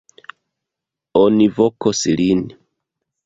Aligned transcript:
Oni 1.19 1.47
vokos 1.59 2.01
lin. 2.23 2.41